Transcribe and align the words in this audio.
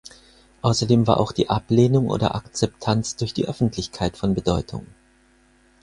Außerdem 0.63 1.05
war 1.05 1.19
auch 1.19 1.31
die 1.31 1.51
Ablehnung 1.51 2.09
oder 2.09 2.33
Akzeptanz 2.33 3.17
durch 3.17 3.35
die 3.35 3.47
Öffentlichkeit 3.47 4.17
von 4.17 4.33
Bedeutung. 4.33 4.87